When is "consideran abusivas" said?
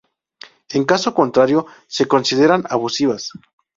2.07-3.29